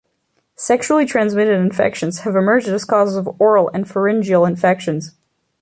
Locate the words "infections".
1.59-2.21, 4.47-5.11